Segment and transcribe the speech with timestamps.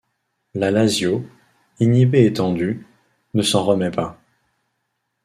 [0.55, 1.27] La Lazio,
[1.79, 2.87] inhibée et tendue,
[3.35, 4.19] ne s'en remet pas.